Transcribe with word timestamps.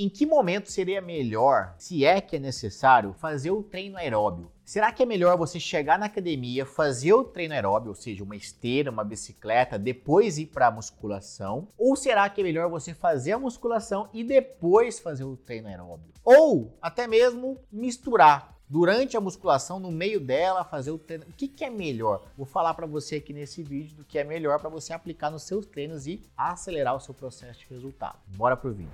Em 0.00 0.08
que 0.08 0.24
momento 0.24 0.70
seria 0.70 1.02
melhor, 1.02 1.74
se 1.76 2.04
é 2.04 2.20
que 2.20 2.36
é 2.36 2.38
necessário, 2.38 3.12
fazer 3.14 3.50
o 3.50 3.64
treino 3.64 3.96
aeróbio? 3.96 4.48
Será 4.68 4.92
que 4.92 5.02
é 5.02 5.06
melhor 5.06 5.34
você 5.38 5.58
chegar 5.58 5.98
na 5.98 6.04
academia, 6.04 6.66
fazer 6.66 7.14
o 7.14 7.24
treino 7.24 7.54
aeróbio, 7.54 7.88
ou 7.88 7.94
seja, 7.94 8.22
uma 8.22 8.36
esteira, 8.36 8.90
uma 8.90 9.02
bicicleta, 9.02 9.78
depois 9.78 10.36
ir 10.36 10.44
para 10.44 10.66
a 10.66 10.70
musculação? 10.70 11.68
Ou 11.78 11.96
será 11.96 12.28
que 12.28 12.42
é 12.42 12.44
melhor 12.44 12.68
você 12.68 12.92
fazer 12.92 13.32
a 13.32 13.38
musculação 13.38 14.10
e 14.12 14.22
depois 14.22 14.98
fazer 14.98 15.24
o 15.24 15.38
treino 15.38 15.68
aeróbio? 15.68 16.12
Ou 16.22 16.76
até 16.82 17.06
mesmo 17.06 17.58
misturar 17.72 18.58
durante 18.68 19.16
a 19.16 19.22
musculação, 19.22 19.80
no 19.80 19.90
meio 19.90 20.20
dela, 20.20 20.62
fazer 20.62 20.90
o 20.90 20.98
treino. 20.98 21.24
O 21.30 21.32
que, 21.32 21.48
que 21.48 21.64
é 21.64 21.70
melhor? 21.70 22.26
Vou 22.36 22.44
falar 22.44 22.74
para 22.74 22.86
você 22.86 23.16
aqui 23.16 23.32
nesse 23.32 23.62
vídeo 23.62 23.96
do 23.96 24.04
que 24.04 24.18
é 24.18 24.24
melhor 24.24 24.60
para 24.60 24.68
você 24.68 24.92
aplicar 24.92 25.30
nos 25.30 25.44
seus 25.44 25.64
treinos 25.64 26.06
e 26.06 26.20
acelerar 26.36 26.94
o 26.94 27.00
seu 27.00 27.14
processo 27.14 27.60
de 27.60 27.66
resultado. 27.70 28.18
Bora 28.36 28.54
pro 28.54 28.74
vídeo. 28.74 28.92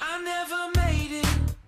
I 0.00 0.22
never 0.22 0.72
made 0.74 1.16
it, 1.16 1.59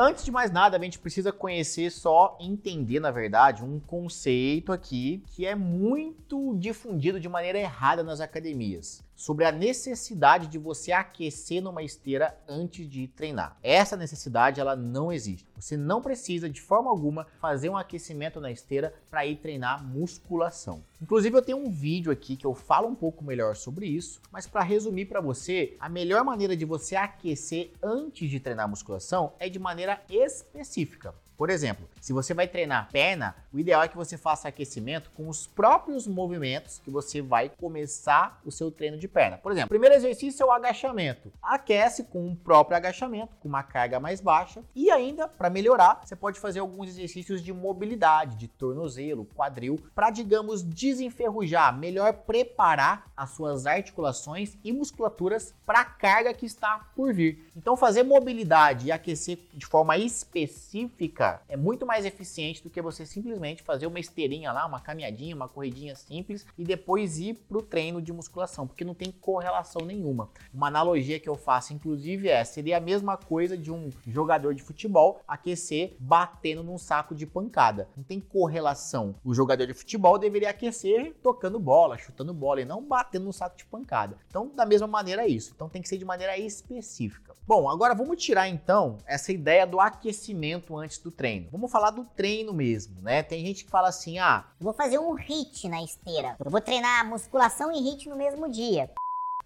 Antes 0.00 0.24
de 0.24 0.30
mais 0.30 0.52
nada, 0.52 0.76
a 0.76 0.80
gente 0.80 0.96
precisa 0.96 1.32
conhecer 1.32 1.90
só 1.90 2.38
entender, 2.40 3.00
na 3.00 3.10
verdade, 3.10 3.64
um 3.64 3.80
conceito 3.80 4.70
aqui 4.70 5.24
que 5.26 5.44
é 5.44 5.56
muito 5.56 6.54
difundido 6.56 7.18
de 7.18 7.28
maneira 7.28 7.58
errada 7.58 8.04
nas 8.04 8.20
academias 8.20 9.02
sobre 9.16 9.44
a 9.44 9.50
necessidade 9.50 10.46
de 10.46 10.56
você 10.56 10.92
aquecer 10.92 11.60
numa 11.60 11.82
esteira 11.82 12.38
antes 12.48 12.88
de 12.88 13.08
treinar. 13.08 13.58
Essa 13.60 13.96
necessidade 13.96 14.60
ela 14.60 14.76
não 14.76 15.12
existe. 15.12 15.44
Você 15.56 15.76
não 15.76 16.00
precisa 16.00 16.48
de 16.48 16.60
forma 16.60 16.88
alguma 16.88 17.26
fazer 17.40 17.68
um 17.68 17.76
aquecimento 17.76 18.40
na 18.40 18.52
esteira 18.52 18.94
para 19.10 19.26
ir 19.26 19.34
treinar 19.38 19.84
musculação. 19.84 20.84
Inclusive 21.00 21.36
eu 21.36 21.42
tenho 21.42 21.58
um 21.58 21.70
vídeo 21.70 22.10
aqui 22.10 22.36
que 22.36 22.44
eu 22.44 22.54
falo 22.54 22.88
um 22.88 22.94
pouco 22.94 23.22
melhor 23.22 23.54
sobre 23.54 23.86
isso, 23.86 24.20
mas 24.32 24.48
para 24.48 24.64
resumir 24.64 25.06
para 25.06 25.20
você, 25.20 25.76
a 25.78 25.88
melhor 25.88 26.24
maneira 26.24 26.56
de 26.56 26.64
você 26.64 26.96
aquecer 26.96 27.72
antes 27.80 28.28
de 28.28 28.40
treinar 28.40 28.68
musculação 28.68 29.32
é 29.38 29.48
de 29.48 29.60
maneira 29.60 30.02
específica. 30.10 31.14
Por 31.38 31.50
exemplo, 31.50 31.88
se 32.00 32.12
você 32.12 32.34
vai 32.34 32.48
treinar 32.48 32.88
perna, 32.90 33.36
o 33.52 33.60
ideal 33.60 33.84
é 33.84 33.88
que 33.88 33.96
você 33.96 34.18
faça 34.18 34.48
aquecimento 34.48 35.08
com 35.16 35.28
os 35.28 35.46
próprios 35.46 36.04
movimentos 36.04 36.80
que 36.80 36.90
você 36.90 37.22
vai 37.22 37.48
começar 37.48 38.40
o 38.44 38.50
seu 38.50 38.72
treino 38.72 38.98
de 38.98 39.06
perna. 39.06 39.38
Por 39.38 39.52
exemplo, 39.52 39.66
o 39.66 39.68
primeiro 39.68 39.94
exercício 39.94 40.42
é 40.42 40.46
o 40.46 40.50
agachamento. 40.50 41.32
Aquece 41.40 42.02
com 42.02 42.26
o 42.26 42.34
próprio 42.34 42.76
agachamento, 42.76 43.36
com 43.36 43.48
uma 43.48 43.62
carga 43.62 44.00
mais 44.00 44.20
baixa. 44.20 44.64
E 44.74 44.90
ainda, 44.90 45.28
para 45.28 45.48
melhorar, 45.48 46.00
você 46.04 46.16
pode 46.16 46.40
fazer 46.40 46.58
alguns 46.58 46.88
exercícios 46.88 47.40
de 47.40 47.52
mobilidade, 47.52 48.34
de 48.34 48.48
tornozelo, 48.48 49.24
quadril, 49.24 49.80
para, 49.94 50.10
digamos, 50.10 50.64
desenferrujar, 50.64 51.78
melhor 51.78 52.14
preparar 52.14 53.12
as 53.16 53.30
suas 53.30 53.64
articulações 53.64 54.58
e 54.64 54.72
musculaturas 54.72 55.54
para 55.64 55.82
a 55.82 55.84
carga 55.84 56.34
que 56.34 56.46
está 56.46 56.90
por 56.96 57.14
vir. 57.14 57.48
Então, 57.56 57.76
fazer 57.76 58.02
mobilidade 58.02 58.88
e 58.88 58.92
aquecer 58.92 59.38
de 59.54 59.66
forma 59.66 59.96
específica 59.96 61.27
é 61.48 61.56
muito 61.56 61.86
mais 61.86 62.04
eficiente 62.04 62.62
do 62.62 62.70
que 62.70 62.82
você 62.82 63.04
simplesmente 63.04 63.62
fazer 63.62 63.86
uma 63.86 64.00
esteirinha 64.00 64.52
lá, 64.52 64.66
uma 64.66 64.80
caminhadinha, 64.80 65.34
uma 65.34 65.48
corridinha 65.48 65.94
simples 65.94 66.46
e 66.56 66.64
depois 66.64 67.18
ir 67.18 67.34
para 67.34 67.58
o 67.58 67.62
treino 67.62 68.00
de 68.00 68.12
musculação, 68.12 68.66
porque 68.66 68.84
não 68.84 68.94
tem 68.94 69.10
correlação 69.10 69.82
nenhuma. 69.84 70.30
Uma 70.52 70.68
analogia 70.68 71.20
que 71.20 71.28
eu 71.28 71.36
faço, 71.36 71.72
inclusive, 71.72 72.28
é 72.28 72.44
seria 72.44 72.78
a 72.78 72.80
mesma 72.80 73.16
coisa 73.16 73.56
de 73.56 73.70
um 73.70 73.90
jogador 74.06 74.54
de 74.54 74.62
futebol 74.62 75.20
aquecer 75.26 75.96
batendo 75.98 76.62
num 76.62 76.78
saco 76.78 77.14
de 77.14 77.26
pancada. 77.26 77.88
Não 77.96 78.04
tem 78.04 78.20
correlação. 78.20 79.14
O 79.24 79.34
jogador 79.34 79.66
de 79.66 79.74
futebol 79.74 80.18
deveria 80.18 80.50
aquecer 80.50 81.14
tocando 81.22 81.58
bola, 81.58 81.98
chutando 81.98 82.32
bola 82.32 82.60
e 82.60 82.64
não 82.64 82.82
batendo 82.82 83.26
no 83.26 83.32
saco 83.32 83.56
de 83.56 83.64
pancada. 83.64 84.16
Então, 84.28 84.50
da 84.54 84.64
mesma 84.64 84.86
maneira 84.86 85.24
é 85.24 85.28
isso. 85.28 85.52
Então 85.54 85.68
tem 85.68 85.82
que 85.82 85.88
ser 85.88 85.98
de 85.98 86.04
maneira 86.04 86.36
específica. 86.38 87.34
Bom, 87.46 87.68
agora 87.68 87.94
vamos 87.94 88.22
tirar 88.22 88.46
então 88.46 88.98
essa 89.06 89.32
ideia 89.32 89.66
do 89.66 89.80
aquecimento 89.80 90.76
antes 90.76 90.98
do 90.98 91.10
treino. 91.18 91.48
Vamos 91.50 91.70
falar 91.70 91.90
do 91.90 92.04
treino 92.04 92.54
mesmo, 92.54 93.02
né? 93.02 93.24
Tem 93.24 93.44
gente 93.44 93.64
que 93.64 93.70
fala 93.70 93.88
assim: 93.88 94.18
ah, 94.18 94.46
vou 94.60 94.72
fazer 94.72 94.98
um 94.98 95.14
HIT 95.14 95.68
na 95.68 95.82
esteira. 95.82 96.36
Eu 96.42 96.50
vou 96.50 96.60
treinar 96.60 97.06
musculação 97.06 97.72
e 97.72 97.78
HIT 97.78 98.08
no 98.08 98.16
mesmo 98.16 98.48
dia. 98.48 98.88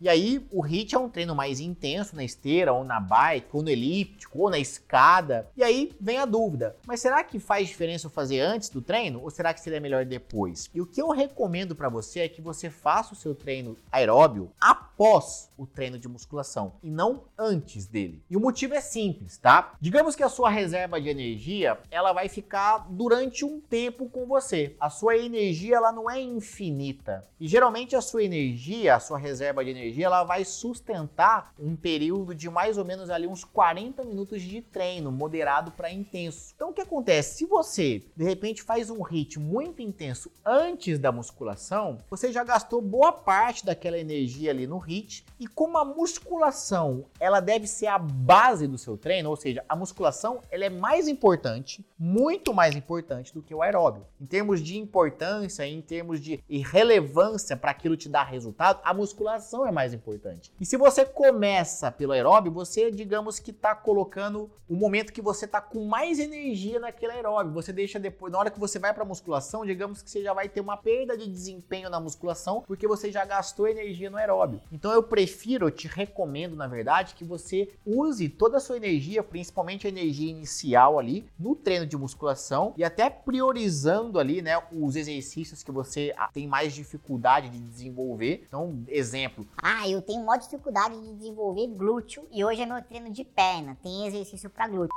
E 0.03 0.09
aí, 0.09 0.45
o 0.51 0.67
HIIT 0.67 0.97
é 0.97 0.99
um 0.99 1.09
treino 1.09 1.33
mais 1.33 1.61
intenso 1.61 2.17
na 2.17 2.25
esteira, 2.25 2.73
ou 2.73 2.83
na 2.83 2.99
bike, 2.99 3.47
ou 3.53 3.63
no 3.63 3.71
elíptico, 3.71 4.37
ou 4.41 4.51
na 4.51 4.59
escada. 4.59 5.49
E 5.57 5.63
aí 5.63 5.93
vem 6.01 6.19
a 6.19 6.25
dúvida: 6.25 6.75
mas 6.85 6.99
será 6.99 7.23
que 7.23 7.39
faz 7.39 7.69
diferença 7.69 8.09
eu 8.09 8.11
fazer 8.11 8.41
antes 8.41 8.69
do 8.69 8.83
treino 8.83 9.23
ou 9.23 9.31
será 9.31 9.55
que 9.55 9.61
seria 9.61 9.79
melhor 9.79 10.05
depois? 10.05 10.69
E 10.75 10.81
o 10.81 10.87
que 10.87 11.01
eu 11.01 11.11
recomendo 11.11 11.77
para 11.77 11.89
você 11.89 12.21
é 12.21 12.29
que 12.29 12.43
você 12.43 12.69
faça 12.69 13.13
o 13.13 13.17
seu 13.17 13.33
treino 13.33 13.77
aeróbio 13.93 14.51
após 14.61 15.49
o 15.57 15.67
treino 15.67 15.99
de 15.99 16.09
musculação 16.09 16.73
e 16.83 16.91
não 16.91 17.23
antes 17.39 17.87
dele. 17.87 18.21
E 18.29 18.37
o 18.37 18.41
motivo 18.41 18.75
é 18.75 18.81
simples, 18.81 19.39
tá? 19.39 19.75
Digamos 19.81 20.17
que 20.17 20.23
a 20.25 20.29
sua 20.29 20.51
reserva 20.51 21.01
de 21.01 21.09
energia, 21.09 21.79
ela 21.91 22.13
vai 22.13 22.29
ficar 22.29 22.87
durante 22.91 23.45
um 23.45 23.61
tempo 23.61 24.09
com 24.09 24.27
você. 24.27 24.75
A 24.81 24.91
sua 24.91 25.17
energia 25.17 25.77
ela 25.77 25.93
não 25.93 26.11
é 26.11 26.21
infinita. 26.21 27.23
E 27.39 27.47
geralmente 27.47 27.95
a 27.95 28.01
sua 28.01 28.25
energia, 28.25 28.97
a 28.97 29.01
sua 29.01 29.19
reserva 29.19 29.65
de 29.65 29.71
energia 29.71 29.92
energia 29.93 30.07
ela 30.07 30.25
vai 30.25 30.45
sustentar 30.45 31.53
um 31.59 31.77
período 31.77 32.35
de 32.35 32.49
mais 32.49 32.79
ou 32.79 32.85
menos 32.85 33.11
ali 33.11 33.27
uns 33.27 33.45
40 33.45 34.03
minutos 34.05 34.43
de 34.43 34.63
treino, 34.63 35.13
moderado 35.13 35.71
para 35.73 35.93
intenso. 35.93 36.53
Então 36.55 36.71
o 36.71 36.73
que 36.73 36.81
acontece? 36.81 37.39
Se 37.39 37.47
você 37.47 38.03
de 38.17 38.25
repente 38.25 38.63
faz 38.63 38.89
um 38.91 39.03
HIIT 39.03 39.39
muito 39.39 39.83
intenso 39.83 40.31
antes 40.45 40.99
da 40.99 41.13
musculação, 41.13 41.99
você 42.09 42.33
já 42.33 42.43
gastou 42.43 42.81
boa 42.81 43.13
parte 43.13 43.65
daquela 43.65 43.99
energia 43.99 44.51
ali 44.51 44.67
no 44.67 44.79
HIIT 44.79 45.25
e 45.39 45.47
como 45.47 45.77
a 45.77 45.85
musculação 45.85 47.05
ela 47.21 47.41
deve 47.41 47.67
ser 47.67 47.87
a 47.87 47.99
base 47.99 48.67
do 48.67 48.79
seu 48.79 48.97
treino, 48.97 49.29
ou 49.29 49.37
seja, 49.37 49.65
a 49.69 49.77
musculação 49.77 50.41
ela 50.51 50.65
é 50.65 50.71
mais 50.71 51.07
importante, 51.07 51.85
muito 51.99 52.55
mais 52.55 52.75
importante 52.75 53.35
do 53.35 53.43
que 53.43 53.55
o 53.55 53.63
aeróbio. 53.63 54.07
Em 54.21 54.27
termos 54.27 54.63
de 54.63 54.79
importância, 54.79 55.67
em 55.67 55.83
termos 55.83 56.21
de 56.21 56.43
relevância 56.49 57.57
para 57.57 57.71
aquilo 57.71 57.97
te 57.97 58.09
dar 58.09 58.25
resultado, 58.25 58.81
a 58.85 58.95
musculação 58.95 59.67
é 59.67 59.72
mais 59.73 59.93
mais 59.93 59.95
importante. 59.95 60.53
E 60.61 60.65
se 60.65 60.77
você 60.77 61.05
começa 61.05 61.91
pelo 61.91 62.13
aeróbio, 62.13 62.53
você, 62.53 62.91
digamos 62.91 63.39
que 63.39 63.51
está 63.51 63.75
colocando 63.75 64.51
o 64.69 64.75
momento 64.75 65.13
que 65.13 65.21
você 65.21 65.45
está 65.45 65.61
com 65.61 65.85
mais 65.85 66.19
energia 66.19 66.81
naquele 66.81 67.13
aeróbio. 67.13 67.53
Você 67.53 67.73
deixa 67.73 67.99
depois, 67.99 68.33
na 68.33 68.39
hora 68.39 68.51
que 68.51 68.59
você 68.59 68.79
vai 68.79 68.95
para 68.95 69.05
musculação, 69.05 69.67
digamos 69.67 70.01
que 70.01 70.11
você 70.11 70.23
já 70.23 70.33
vai 70.33 70.49
ter 70.49 70.61
uma 70.61 70.77
perda 70.79 71.17
de 71.17 71.29
desempenho 71.29 71.91
na 71.91 72.01
musculação, 72.01 72.65
porque 72.67 72.89
você 72.89 73.13
já 73.13 73.25
gastou 73.25 73.69
energia 73.69 74.09
no 74.09 74.17
aeróbio. 74.17 74.61
Então 74.73 74.91
eu 74.93 75.03
prefiro, 75.03 75.67
eu 75.67 75.71
te 75.71 75.87
recomendo, 75.87 76.57
na 76.57 76.67
verdade, 76.67 77.15
que 77.15 77.25
você 77.25 77.69
use 77.85 78.29
toda 78.29 78.57
a 78.57 78.61
sua 78.61 78.79
energia, 78.79 79.23
principalmente 79.23 79.87
a 79.87 79.91
energia 79.91 80.31
inicial 80.31 80.99
ali, 80.99 81.27
no 81.39 81.55
treino 81.55 81.87
de 81.87 81.97
musculação 81.97 82.73
e 82.77 82.85
até 82.85 83.11
priorizando 83.11 84.19
ali, 84.19 84.41
né, 84.41 84.63
os 84.73 84.97
exercícios 84.97 85.63
que 85.63 85.71
você 85.71 86.15
tem 86.33 86.47
mais 86.47 86.73
dificuldade 86.73 87.51
de 87.51 87.59
desenvolver. 87.59 88.45
Então, 88.49 88.83
exemplo, 88.89 89.47
ah, 89.63 89.89
eu 89.89 90.03
tenho 90.03 90.25
maior 90.25 90.41
dificuldade 90.41 91.01
de 91.01 91.15
desenvolver 91.15 91.69
glúteo 91.69 92.27
e 92.33 92.45
hoje 92.45 92.63
é 92.63 92.67
meu 92.67 92.83
treino 92.83 93.13
de 93.13 93.25
perna. 93.25 93.79
Tem 93.81 94.09
exercício 94.09 94.51
para 94.51 94.67
glúteo. 94.67 94.91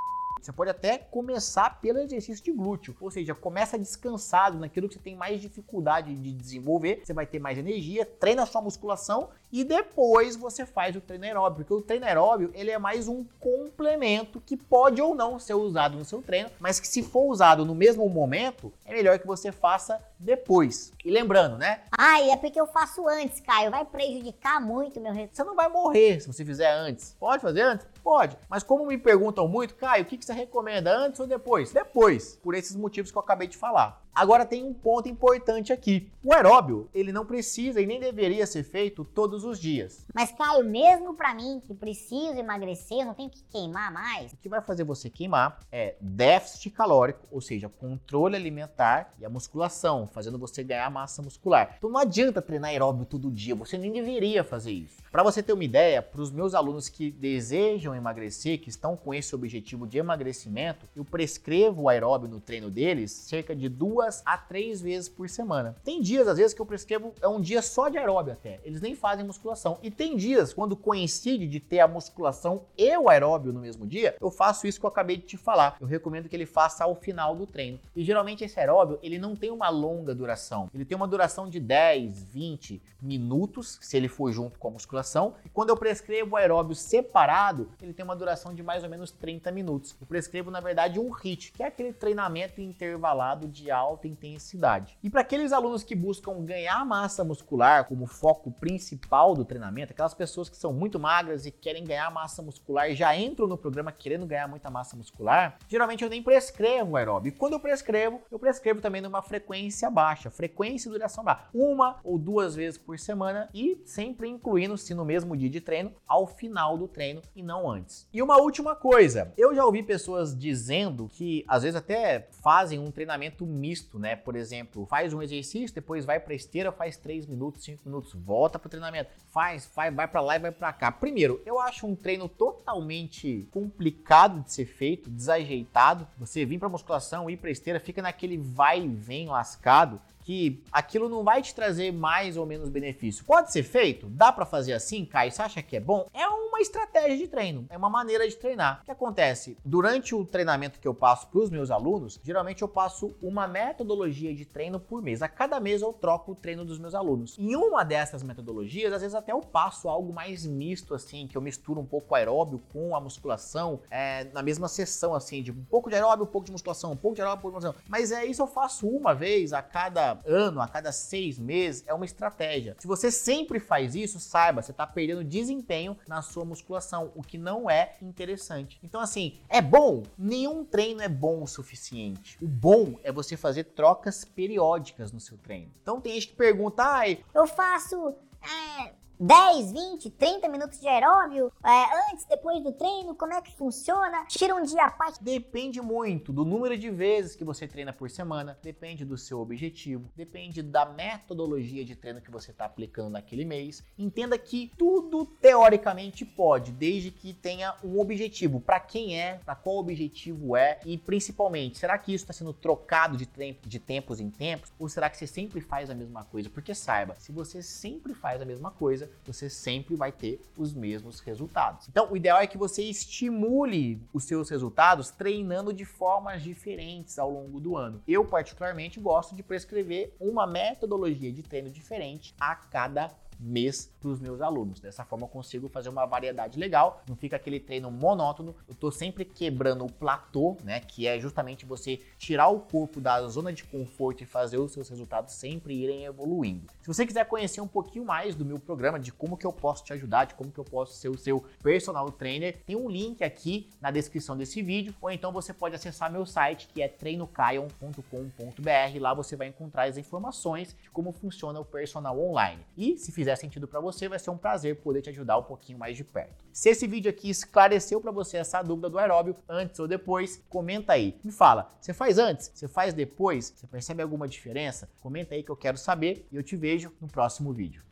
Você 0.46 0.54
pode 0.54 0.70
até 0.70 1.00
começar 1.00 1.82
pelo 1.82 1.98
exercício 1.98 2.44
de 2.44 2.52
glúteo, 2.52 2.96
ou 3.02 3.10
seja, 3.10 3.34
começa 3.34 3.80
descansado 3.80 4.60
naquilo 4.60 4.88
que 4.88 4.94
você 4.94 5.00
tem 5.00 5.16
mais 5.16 5.42
dificuldade 5.42 6.14
de 6.14 6.32
desenvolver, 6.32 7.02
você 7.04 7.14
vai 7.14 7.26
ter 7.26 7.40
mais 7.40 7.58
energia, 7.58 8.06
treina 8.06 8.44
a 8.44 8.46
sua 8.46 8.62
musculação 8.62 9.30
e 9.52 9.64
depois 9.64 10.36
você 10.36 10.64
faz 10.64 10.96
o 10.96 11.02
treino 11.02 11.26
aeróbio, 11.26 11.66
porque 11.66 11.74
o 11.74 11.82
treino 11.82 12.06
aeróbio 12.06 12.52
ele 12.54 12.70
é 12.70 12.78
mais 12.78 13.08
um 13.08 13.26
complemento 13.40 14.40
que 14.40 14.56
pode 14.56 15.02
ou 15.02 15.16
não 15.16 15.40
ser 15.40 15.56
usado 15.56 15.98
no 15.98 16.06
seu 16.06 16.22
treino, 16.22 16.52
mas 16.60 16.80
que 16.80 16.88
se 16.88 17.02
for 17.02 17.24
usado 17.24 17.66
no 17.66 17.74
mesmo 17.74 18.08
momento, 18.08 18.72
é 18.86 18.94
melhor 18.94 19.18
que 19.18 19.26
você 19.26 19.52
faça 19.52 20.00
depois. 20.20 20.92
E 21.04 21.10
lembrando, 21.10 21.58
né? 21.58 21.82
Ah, 21.92 22.22
é 22.22 22.36
porque 22.36 22.60
eu 22.60 22.68
faço 22.68 23.08
antes, 23.08 23.40
Caio, 23.40 23.72
vai 23.72 23.86
prejudicar 23.86 24.62
muito 24.62 25.00
meu 25.00 25.14
resultado. 25.14 25.36
Você 25.36 25.44
não 25.44 25.56
vai 25.56 25.70
morrer 25.70 26.20
se 26.20 26.28
você 26.28 26.46
fizer 26.46 26.72
antes. 26.72 27.16
Pode 27.20 27.42
fazer 27.42 27.62
antes? 27.62 27.88
Pode. 28.04 28.38
Mas 28.50 28.62
como 28.62 28.86
me 28.86 28.98
perguntam 28.98 29.48
muito, 29.48 29.76
Caio, 29.76 30.04
o 30.04 30.06
que 30.06 30.24
você 30.24 30.34
recomenda 30.36 30.96
antes 30.96 31.20
ou 31.20 31.26
depois? 31.26 31.72
Depois, 31.72 32.36
por 32.44 32.54
esses 32.54 32.76
motivos 32.76 33.12
que 33.12 33.18
eu 33.18 33.22
acabei 33.22 33.48
de 33.48 33.58
falar. 33.58 34.05
Agora 34.16 34.46
tem 34.46 34.64
um 34.64 34.74
ponto 34.74 35.10
importante 35.10 35.74
aqui. 35.74 36.10
O 36.24 36.34
aeróbio, 36.34 36.90
ele 36.94 37.12
não 37.12 37.26
precisa 37.26 37.82
e 37.82 37.86
nem 37.86 38.00
deveria 38.00 38.48
ser 38.48 38.64
feito 38.64 39.04
todos 39.04 39.44
os 39.44 39.60
dias. 39.60 40.06
Mas 40.14 40.32
Caio, 40.32 40.64
mesmo 40.64 41.14
para 41.16 41.36
mim 41.36 41.62
que 41.62 41.74
preciso 41.74 42.40
emagrecer, 42.40 43.00
eu 43.00 43.08
não 43.08 43.14
tenho 43.14 43.30
que 43.30 43.44
queimar 43.44 43.92
mais. 43.92 44.32
O 44.32 44.38
que 44.38 44.48
vai 44.48 44.62
fazer 44.62 44.86
você 44.86 45.10
queimar 45.10 45.60
é 45.70 45.96
déficit 46.00 46.70
calórico, 46.70 47.28
ou 47.30 47.42
seja, 47.42 47.68
controle 47.68 48.38
alimentar 48.38 49.14
e 49.20 49.26
a 49.26 49.30
musculação, 49.30 50.08
fazendo 50.08 50.40
você 50.40 50.64
ganhar 50.64 50.90
massa 50.90 51.22
muscular. 51.22 51.76
Então 51.78 51.90
não 51.90 52.00
adianta 52.00 52.42
treinar 52.42 52.70
aeróbio 52.70 53.06
todo 53.06 53.30
dia, 53.30 53.54
você 53.54 53.78
nem 53.78 53.92
deveria 53.92 54.46
fazer 54.46 54.72
isso. 54.72 55.04
Para 55.12 55.24
você 55.24 55.44
ter 55.44 55.52
uma 55.52 55.64
ideia, 55.64 56.02
para 56.02 56.22
os 56.22 56.32
meus 56.32 56.54
alunos 56.54 56.88
que 56.88 57.12
desejam 57.12 57.94
emagrecer, 57.94 58.62
que 58.62 58.70
estão 58.70 58.96
com 58.96 59.14
esse 59.14 59.36
objetivo 59.36 59.86
de 59.86 59.98
emagrecimento, 59.98 60.88
eu 60.96 61.04
prescrevo 61.04 61.84
o 61.84 61.90
aeróbio 61.90 62.30
no 62.30 62.40
treino 62.40 62.70
deles 62.70 63.12
cerca 63.12 63.56
de 63.56 63.68
duas 63.68 64.05
duas 64.06 64.22
a 64.26 64.38
três 64.38 64.82
vezes 64.82 65.10
por 65.10 65.28
semana. 65.28 65.76
Tem 65.84 66.02
dias, 66.02 66.28
às 66.28 66.38
vezes, 66.38 66.54
que 66.54 66.62
eu 66.62 66.66
prescrevo 66.66 67.14
é 67.22 67.28
um 67.28 67.42
dia 67.42 67.62
só 67.62 67.90
de 67.90 67.98
aeróbio 67.98 68.34
até. 68.34 68.60
Eles 68.64 68.82
nem 68.82 68.96
fazem 68.96 69.26
musculação. 69.26 69.80
E 69.82 69.90
tem 69.90 70.16
dias, 70.16 70.54
quando 70.54 70.76
coincide 70.76 71.48
de 71.48 71.60
ter 71.60 71.80
a 71.80 71.88
musculação 71.88 72.64
e 72.78 72.96
o 72.98 73.10
aeróbio 73.10 73.52
no 73.52 73.60
mesmo 73.60 73.86
dia, 73.86 74.16
eu 74.22 74.30
faço 74.30 74.68
isso 74.68 74.80
que 74.80 74.86
eu 74.86 74.90
acabei 74.90 75.18
de 75.18 75.24
te 75.24 75.38
falar. 75.38 75.78
Eu 75.82 75.88
recomendo 75.88 76.30
que 76.30 76.36
ele 76.36 76.46
faça 76.46 76.84
ao 76.84 76.96
final 76.96 77.36
do 77.36 77.48
treino. 77.48 77.80
E 77.96 78.04
geralmente 78.04 78.44
esse 78.44 78.60
aeróbio, 78.60 79.00
ele 79.02 79.18
não 79.18 79.36
tem 79.36 79.50
uma 79.50 79.70
longa 79.70 80.14
duração. 80.14 80.70
Ele 80.74 80.86
tem 80.86 80.96
uma 80.96 81.08
duração 81.08 81.50
de 81.50 81.60
10, 81.60 82.24
20 82.24 82.82
minutos, 83.02 83.78
se 83.82 83.98
ele 83.98 84.08
for 84.08 84.32
junto 84.32 84.60
com 84.60 84.68
a 84.68 84.72
musculação. 84.72 85.36
E 85.46 85.50
quando 85.50 85.70
eu 85.70 85.78
prescrevo 85.78 86.34
o 86.34 86.38
aeróbio 86.38 86.76
separado, 86.76 87.70
ele 87.82 87.94
tem 87.94 88.04
uma 88.04 88.16
duração 88.16 88.54
de 88.54 88.62
mais 88.62 88.84
ou 88.84 88.90
menos 88.90 89.12
30 89.12 89.52
minutos. 89.52 89.96
Eu 90.00 90.08
prescrevo, 90.08 90.52
na 90.52 90.60
verdade, 90.60 91.00
um 91.00 91.12
HIIT, 91.12 91.52
que 91.52 91.64
é 91.64 91.68
aquele 91.68 91.94
treinamento 91.94 92.62
intervalado 92.62 93.48
de 93.48 93.72
alta 93.72 93.95
intensidade. 94.04 94.98
E 95.04 95.10
para 95.10 95.22
aqueles 95.22 95.52
alunos 95.52 95.84
que 95.84 95.96
buscam 95.96 96.44
ganhar 96.44 96.84
massa 96.86 97.24
muscular 97.24 97.86
como 97.86 98.06
foco 98.06 98.52
principal 98.52 99.34
do 99.34 99.46
treinamento, 99.46 99.94
aquelas 99.94 100.14
pessoas 100.14 100.50
que 100.50 100.58
são 100.58 100.74
muito 100.74 101.00
magras 101.00 101.46
e 101.46 101.52
querem 101.52 101.84
ganhar 101.84 102.10
massa 102.12 102.42
muscular 102.42 102.90
e 102.90 102.96
já 102.96 103.16
entram 103.16 103.48
no 103.48 103.58
programa 103.58 103.92
querendo 103.92 104.26
ganhar 104.26 104.48
muita 104.48 104.70
massa 104.70 104.96
muscular, 104.96 105.58
geralmente 105.68 106.04
eu 106.04 106.10
nem 106.10 106.22
prescrevo 106.22 106.98
aeróbio. 106.98 107.30
E 107.30 107.32
quando 107.32 107.54
eu 107.54 107.60
prescrevo, 107.60 108.22
eu 108.32 108.40
prescrevo 108.40 108.82
também 108.82 109.02
numa 109.02 109.22
frequência 109.22 109.90
baixa, 109.90 110.30
frequência 110.30 110.90
e 110.90 110.92
duração 110.92 111.24
baixa, 111.24 111.48
uma 111.54 112.00
ou 112.04 112.18
duas 112.18 112.56
vezes 112.56 112.78
por 112.78 112.98
semana 113.00 113.50
e 113.54 113.82
sempre 113.86 114.28
incluindo-se 114.28 114.94
no 114.94 115.06
mesmo 115.06 115.36
dia 115.36 115.50
de 115.50 115.62
treino 115.62 115.94
ao 116.08 116.28
final 116.28 116.78
do 116.78 116.88
treino 116.88 117.22
e 117.36 117.44
não 117.44 117.70
antes. 117.70 118.08
E 118.14 118.22
uma 118.22 118.38
última 118.38 118.76
coisa, 118.76 119.34
eu 119.38 119.56
já 119.56 119.66
ouvi 119.66 119.84
pessoas 119.84 120.38
dizendo 120.38 121.10
que 121.12 121.46
às 121.48 121.64
vezes 121.64 121.76
até 121.76 122.28
fazem 122.44 122.80
um 122.80 122.92
treinamento 122.92 123.46
misto, 123.46 123.85
né? 123.94 124.16
Por 124.16 124.36
exemplo, 124.36 124.86
faz 124.86 125.14
um 125.14 125.22
exercício, 125.22 125.76
depois 125.76 126.06
vai 126.06 126.20
para 126.20 126.34
esteira, 126.34 126.72
faz 126.72 126.98
3 126.98 127.26
minutos, 127.26 127.64
5 127.64 127.84
minutos, 127.86 128.14
volta 128.14 128.58
para 128.58 128.68
o 128.68 128.70
treinamento, 128.70 129.10
faz, 129.30 129.66
faz, 129.66 129.94
vai 129.94 130.08
para 130.08 130.22
lá 130.22 130.36
e 130.36 130.40
vai 130.40 130.52
para 130.52 130.74
cá. 130.74 130.92
Primeiro, 130.92 131.42
eu 131.46 131.60
acho 131.60 131.86
um 131.86 131.96
treino 131.96 132.28
totalmente 132.28 133.48
complicado 133.52 134.44
de 134.44 134.52
ser 134.52 134.66
feito, 134.66 135.10
desajeitado. 135.10 136.08
Você 136.18 136.46
vir 136.46 136.60
para 136.60 136.70
musculação, 136.70 137.30
ir 137.30 137.38
para 137.38 137.52
esteira, 137.52 137.80
fica 137.80 138.02
naquele 138.02 138.38
vai 138.38 138.84
e 138.84 138.88
vem 138.88 139.28
lascado 139.28 140.02
que 140.26 140.60
aquilo 140.72 141.08
não 141.08 141.24
vai 141.24 141.42
te 141.42 141.54
trazer 141.54 141.94
mais 141.94 142.36
ou 142.36 142.48
menos 142.48 142.68
benefício. 142.68 143.24
Pode 143.24 143.52
ser 143.52 143.62
feito? 143.62 144.08
Dá 144.10 144.32
para 144.32 144.44
fazer 144.44 144.74
assim, 144.74 145.06
Caio? 145.06 145.32
Você 145.32 145.42
acha 145.42 145.62
que 145.62 145.78
é 145.78 145.80
bom? 145.80 146.08
É 146.14 146.28
uma 146.28 146.60
estratégia 146.60 147.16
de 147.16 147.28
treino, 147.28 147.68
é 147.70 147.78
uma 147.78 147.92
maneira 147.92 148.28
de 148.28 148.36
treinar. 148.36 148.80
O 148.82 148.86
que 148.86 148.92
acontece? 148.92 149.56
Durante 149.64 150.16
o 150.16 150.26
treinamento 150.26 150.80
que 150.80 150.88
eu 150.88 150.96
passo 150.96 151.28
para 151.28 151.40
os 151.42 151.52
meus 151.52 151.70
alunos, 151.70 152.20
geralmente 152.24 152.64
eu 152.64 152.68
passo 152.68 153.14
uma 153.22 153.48
metodologia 153.48 154.34
de 154.34 154.46
treino 154.46 154.80
por 154.80 155.00
mês. 155.00 155.22
A 155.22 155.28
cada 155.28 155.60
mês 155.60 155.84
eu 155.84 155.94
troco 155.94 156.32
o 156.32 156.36
treino 156.36 156.66
dos 156.66 156.80
meus 156.80 156.96
alunos. 156.96 157.38
Em 157.38 157.56
uma 157.56 157.84
dessas 157.84 158.24
metodologias, 158.24 158.92
às 158.94 159.02
vezes 159.02 159.14
até 159.14 159.32
eu 159.32 159.42
passo 159.42 159.88
algo 159.88 160.12
mais 160.12 160.44
misto, 160.44 160.96
assim, 160.96 161.28
que 161.28 161.38
eu 161.38 161.42
misturo 161.42 161.80
um 161.80 161.86
pouco 161.86 162.16
aeróbio 162.16 162.64
com 162.74 162.96
a 162.96 163.00
musculação, 163.00 163.80
é, 163.92 164.24
na 164.34 164.42
mesma 164.42 164.68
sessão, 164.68 165.14
assim, 165.14 165.44
de 165.44 165.52
um 165.52 165.64
pouco 165.66 165.88
de 165.88 165.96
aeróbio, 165.96 166.24
um 166.24 166.30
pouco 166.30 166.46
de 166.46 166.52
musculação, 166.52 166.94
um 166.94 166.98
pouco 166.98 167.14
de 167.14 167.22
aeróbio, 167.22 167.40
um 167.40 167.42
pouco 167.44 167.60
de 167.60 167.66
musculação. 167.66 167.86
Mas 167.88 168.12
é 168.12 168.26
isso 168.26 168.42
eu 168.42 168.48
faço 168.48 168.88
uma 168.88 169.14
vez 169.14 169.54
a 169.54 169.62
cada 169.62 170.15
ano, 170.26 170.62
a 170.62 170.68
cada 170.68 170.92
seis 170.92 171.38
meses, 171.38 171.84
é 171.88 171.94
uma 171.94 172.06
estratégia. 172.06 172.76
Se 172.80 172.88
você 172.88 173.12
sempre 173.12 173.60
faz 173.60 173.96
isso, 173.96 174.20
saiba, 174.20 174.62
você 174.62 174.72
está 174.72 174.86
perdendo 174.88 175.24
desempenho 175.24 175.98
na 176.08 176.22
sua 176.22 176.46
musculação, 176.46 177.12
o 177.16 177.22
que 177.22 177.38
não 177.38 177.70
é 177.70 177.96
interessante. 178.02 178.80
Então, 178.84 179.02
assim, 179.02 179.40
é 179.50 179.62
bom? 179.62 180.04
Nenhum 180.18 180.64
treino 180.66 181.02
é 181.02 181.10
bom 181.10 181.44
o 181.44 181.48
suficiente. 181.48 182.38
O 182.42 182.48
bom 182.48 183.00
é 183.04 183.12
você 183.12 183.38
fazer 183.38 183.66
trocas 183.66 184.26
periódicas 184.26 185.12
no 185.12 185.20
seu 185.20 185.38
treino. 185.38 185.72
Então, 185.82 186.02
tem 186.02 186.14
gente 186.14 186.30
que 186.30 186.36
pergunta, 186.36 186.84
ai, 186.84 187.24
eu 187.34 187.46
faço. 187.48 188.16
É 188.42 188.95
10, 189.20 189.72
20, 189.72 190.10
30 190.10 190.50
minutos 190.50 190.80
de 190.80 190.88
aeróbio, 190.88 191.52
é, 191.64 192.12
antes, 192.12 192.26
depois 192.26 192.62
do 192.62 192.72
treino, 192.72 193.16
como 193.16 193.34
é 193.34 193.42
que 193.42 193.56
funciona? 193.56 194.26
Tira 194.28 194.56
um 194.56 194.64
dia 194.64 194.84
a 194.84 194.92
parte. 194.92 195.24
Depende 195.24 195.82
muito 195.82 196.34
do 196.34 196.44
número 196.44 196.78
de 196.78 196.90
vezes 196.90 197.36
que 197.36 197.44
você 197.44 197.68
treina 197.68 197.94
por 197.94 198.10
semana, 198.10 198.58
depende 198.62 199.06
do 199.06 199.18
seu 199.18 199.40
objetivo, 199.40 200.12
depende 200.16 200.62
da 200.62 200.86
metodologia 200.86 201.86
de 201.86 201.96
treino 201.96 202.22
que 202.22 202.32
você 202.32 202.52
está 202.52 202.66
aplicando 202.66 203.10
naquele 203.10 203.46
mês. 203.46 203.84
Entenda 203.98 204.38
que 204.38 204.72
tudo 204.78 205.26
teoricamente 205.26 206.26
pode, 206.26 206.72
desde 206.72 207.12
que 207.12 207.34
tenha 207.34 207.76
um 207.84 208.00
objetivo. 208.00 208.60
Para 208.60 208.80
quem 208.80 209.20
é, 209.20 209.40
para 209.46 209.56
qual 209.56 209.78
objetivo 209.78 210.58
é 210.58 210.80
e 210.86 210.98
principalmente, 210.98 211.78
será 211.78 211.98
que 211.98 212.14
isso 212.14 212.24
está 212.24 212.34
sendo 212.34 212.54
trocado 212.54 213.16
de, 213.16 213.26
tempo, 213.26 213.68
de 213.68 213.80
tempos 213.80 214.20
em 214.20 214.30
tempos 214.30 214.74
ou 214.78 214.90
será 214.90 215.10
que 215.10 215.18
você 215.18 215.28
sempre 215.28 215.62
faz 215.62 215.90
a 215.90 215.96
mesma 215.96 216.24
coisa? 216.26 216.50
Porque 216.50 216.76
saiba, 216.76 217.16
se 217.16 217.32
você 217.32 217.62
sempre 217.62 218.14
faz 218.14 218.42
a 218.42 218.46
mesma 218.46 218.72
coisa, 218.72 219.05
coisa, 219.06 219.12
você 219.26 219.50
sempre 219.50 219.96
vai 219.96 220.12
ter 220.12 220.42
os 220.58 220.74
mesmos 220.74 221.20
resultados. 221.20 221.88
Então, 221.90 222.12
o 222.12 222.18
ideal 222.18 222.40
é 222.40 222.48
que 222.48 222.58
você 222.58 222.84
estimule 222.84 224.02
os 224.14 224.24
seus 224.24 224.50
resultados 224.50 225.10
treinando 225.12 225.74
de 225.74 225.86
formas 225.86 226.42
diferentes 226.42 227.18
ao 227.20 227.32
longo 227.32 227.60
do 227.60 227.78
ano. 227.78 228.02
Eu, 228.08 228.26
particularmente, 228.26 229.00
gosto 229.00 229.36
de 229.36 229.44
prescrever 229.44 230.14
uma 230.20 230.48
metodologia 230.48 231.32
de 231.32 231.44
treino 231.44 231.70
diferente 231.70 232.34
a 232.40 232.56
cada 232.56 233.10
mês 233.40 233.92
para 234.00 234.10
os 234.10 234.20
meus 234.20 234.42
alunos. 234.42 234.80
Dessa 234.80 235.04
forma 235.04 235.26
eu 235.26 235.30
consigo 235.30 235.70
fazer 235.70 235.90
uma 235.90 236.06
variedade 236.06 236.60
legal, 236.60 237.02
não 237.08 237.16
fica 237.16 237.36
aquele 237.36 237.60
treino 237.60 237.92
monótono. 237.92 238.56
Eu 238.68 238.74
estou 238.74 238.92
sempre 238.92 239.26
quebrando 239.26 239.86
o 239.86 239.92
platô, 239.92 240.58
né, 240.64 240.80
que 240.80 241.08
é 241.08 241.20
justamente 241.20 241.66
você 241.66 242.00
tirar 242.18 242.50
o 242.50 242.60
corpo 242.60 243.00
da 243.00 243.26
zona 243.28 243.52
de 243.52 243.64
conforto 243.64 244.24
e 244.24 244.26
fazer 244.26 244.58
os 244.58 244.72
seus 244.72 244.90
resultados 244.90 245.34
sempre 245.34 245.74
irem 245.74 246.06
evoluindo. 246.06 246.68
Se 246.82 246.88
você 246.88 247.06
quiser 247.06 247.26
conhecer 247.26 247.62
um 247.62 247.68
pouquinho 247.68 248.06
mais 248.06 248.36
do 248.36 248.46
meu 248.46 248.60
programa, 248.60 249.00
de 249.00 249.12
como 249.12 249.38
que 249.38 249.46
eu 249.46 249.54
posso 249.54 249.84
te 249.84 249.94
ajudar, 249.94 250.26
de 250.26 250.36
como 250.36 250.52
que 250.52 250.60
eu 250.60 250.64
posso 250.64 250.94
ser 250.94 251.10
o 251.10 251.18
seu 251.18 251.44
personal 251.62 252.12
trainer, 252.12 252.58
tem 252.66 252.76
um 252.76 252.90
link 252.90 253.24
aqui 253.24 253.70
na 253.82 253.92
descrição 253.92 254.38
desse 254.38 254.62
vídeo, 254.62 254.94
ou 255.02 255.12
então 255.12 255.32
você 255.32 255.54
pode 255.54 255.76
acessar 255.76 256.12
meu 256.12 256.26
site 256.26 256.68
que 256.68 256.82
é 256.82 256.88
treinocaion.com.br. 256.88 259.00
Lá 259.00 259.14
você 259.14 259.36
vai 259.36 259.48
encontrar 259.48 259.84
as 259.84 259.98
informações 259.98 260.76
de 260.82 260.90
como 260.90 261.12
funciona 261.12 261.60
o 261.60 261.66
personal 261.66 262.20
online. 262.20 262.62
E 262.78 262.98
se 262.98 263.12
fizer 263.12 263.25
fizer 263.26 263.36
sentido 263.38 263.68
para 263.68 263.80
você, 263.80 264.08
vai 264.08 264.20
ser 264.20 264.30
um 264.30 264.38
prazer 264.38 264.76
poder 264.82 265.02
te 265.02 265.10
ajudar 265.10 265.40
um 265.40 265.44
pouquinho 265.44 265.80
mais 265.80 265.98
de 265.98 266.04
perto. 266.04 266.46
Se 266.54 266.70
esse 266.70 266.86
vídeo 266.86 267.10
aqui 267.10 267.28
esclareceu 267.30 268.00
para 268.00 268.12
você 268.12 268.38
essa 268.38 268.62
dúvida 268.62 268.88
do 268.88 269.00
aeróbio, 269.00 269.36
antes 269.50 269.80
ou 269.80 269.88
depois, 269.88 270.44
comenta 270.48 270.94
aí. 270.94 271.20
Me 271.24 271.32
fala, 271.32 271.72
você 271.82 271.92
faz 271.92 272.20
antes? 272.20 272.52
Você 272.54 272.68
faz 272.68 272.94
depois? 272.94 273.52
Você 273.56 273.66
percebe 273.66 274.04
alguma 274.04 274.28
diferença? 274.28 274.88
Comenta 275.02 275.34
aí 275.34 275.42
que 275.42 275.50
eu 275.50 275.58
quero 275.58 275.78
saber 275.78 276.28
e 276.32 276.36
eu 276.36 276.44
te 276.44 276.56
vejo 276.56 276.94
no 277.02 277.08
próximo 277.08 277.52
vídeo. 277.52 277.85